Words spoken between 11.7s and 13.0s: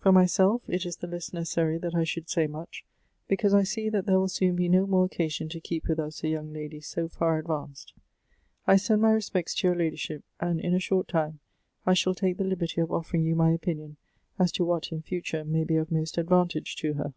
I sh.ill take the liberty of